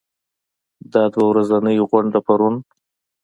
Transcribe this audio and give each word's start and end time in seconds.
دا 0.93 1.03
دوه 1.13 1.25
ورځنۍ 1.31 1.77
غونډه 1.89 2.19
پرون 2.27 2.55